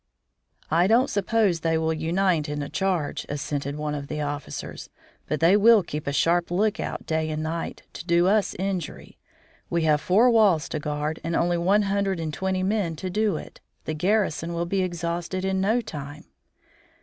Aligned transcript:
"I 0.71 0.87
don't 0.87 1.11
suppose 1.11 1.59
they 1.59 1.77
will 1.77 1.93
unite 1.93 2.49
in 2.49 2.63
a 2.63 2.69
charge," 2.69 3.23
assented 3.29 3.75
one 3.75 3.93
of 3.93 4.07
the 4.07 4.19
officers. 4.19 4.89
"But 5.27 5.41
they 5.41 5.55
will 5.55 5.83
keep 5.83 6.07
a 6.07 6.11
sharp 6.11 6.49
lookout 6.49 7.05
day 7.05 7.29
and 7.29 7.43
night 7.43 7.83
to 7.93 8.03
do 8.03 8.25
us 8.25 8.55
injury. 8.55 9.19
We 9.69 9.83
have 9.83 10.01
four 10.01 10.31
walls 10.31 10.67
to 10.69 10.79
guard 10.79 11.19
and 11.23 11.35
only 11.35 11.59
one 11.59 11.83
hundred 11.83 12.19
and 12.19 12.33
twenty 12.33 12.63
men 12.63 12.95
to 12.95 13.11
do 13.11 13.37
it. 13.37 13.61
The 13.85 13.93
garrison 13.93 14.55
will 14.55 14.65
be 14.65 14.81
exhausted 14.81 15.45
in 15.45 15.61
no 15.61 15.81
time." 15.81 16.25